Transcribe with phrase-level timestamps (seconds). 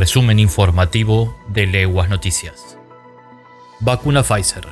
[0.00, 2.78] Resumen informativo de Leguas Noticias.
[3.80, 4.66] Vacuna Pfizer.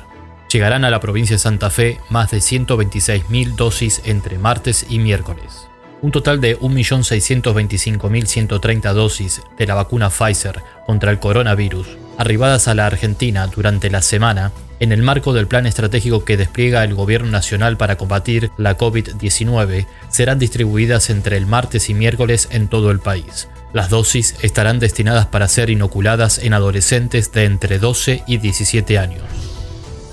[0.51, 5.67] Llegarán a la provincia de Santa Fe más de 126.000 dosis entre martes y miércoles.
[6.01, 11.85] Un total de 1.625.130 dosis de la vacuna Pfizer contra el coronavirus,
[12.17, 16.83] arribadas a la Argentina durante la semana, en el marco del plan estratégico que despliega
[16.83, 22.67] el Gobierno Nacional para combatir la COVID-19, serán distribuidas entre el martes y miércoles en
[22.67, 28.23] todo el país las dosis estarán destinadas para ser inoculadas en adolescentes de entre 12
[28.25, 29.23] y 17 años.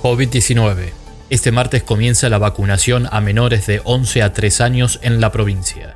[0.03, 0.91] COVID-19.
[1.31, 5.95] Este martes comienza la vacunación a menores de 11 a 3 años en la provincia.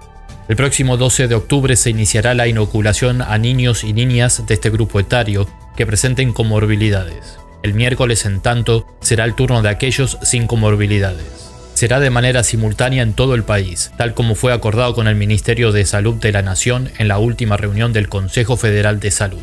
[0.49, 4.71] El próximo 12 de octubre se iniciará la inoculación a niños y niñas de este
[4.71, 5.47] grupo etario
[5.77, 7.39] que presenten comorbilidades.
[7.63, 11.50] El miércoles, en tanto, será el turno de aquellos sin comorbilidades
[11.81, 15.73] será de manera simultánea en todo el país, tal como fue acordado con el Ministerio
[15.73, 19.41] de Salud de la Nación en la última reunión del Consejo Federal de Salud.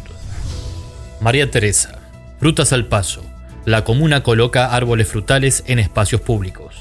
[1.20, 1.98] María Teresa.
[2.40, 3.24] Frutas al paso.
[3.66, 6.76] La comuna coloca árboles frutales en espacios públicos.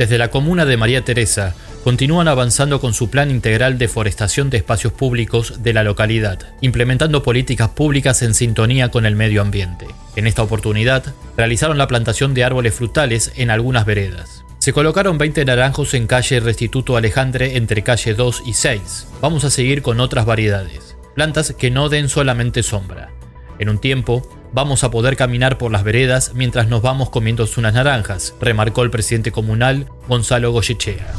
[0.00, 4.56] Desde la comuna de María Teresa continúan avanzando con su plan integral de forestación de
[4.56, 9.86] espacios públicos de la localidad, implementando políticas públicas en sintonía con el medio ambiente.
[10.16, 11.04] En esta oportunidad,
[11.36, 14.41] realizaron la plantación de árboles frutales en algunas veredas.
[14.62, 19.08] Se colocaron 20 naranjos en calle Restituto Alejandre entre calle 2 y 6.
[19.20, 20.96] Vamos a seguir con otras variedades.
[21.16, 23.10] Plantas que no den solamente sombra.
[23.58, 27.74] En un tiempo, vamos a poder caminar por las veredas mientras nos vamos comiendo unas
[27.74, 31.12] naranjas, remarcó el presidente comunal Gonzalo Goyechea.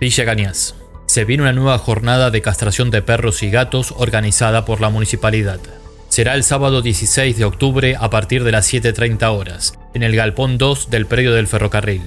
[0.00, 0.74] Villa Cañas.
[1.04, 5.60] Se viene una nueva jornada de castración de perros y gatos organizada por la municipalidad.
[6.08, 10.56] Será el sábado 16 de octubre a partir de las 7.30 horas, en el Galpón
[10.56, 12.00] 2 del predio del ferrocarril.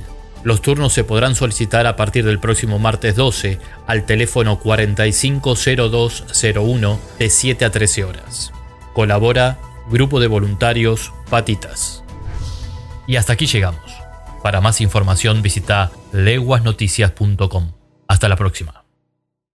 [0.44, 7.30] Los turnos se podrán solicitar a partir del próximo martes 12 al teléfono 450201 de
[7.30, 8.52] 7 a 13 horas.
[8.94, 9.58] Colabora
[9.90, 12.04] Grupo de Voluntarios Patitas.
[13.08, 13.82] Y hasta aquí llegamos.
[14.42, 17.72] Para más información visita leguasnoticias.com.
[18.08, 18.83] Hasta la próxima.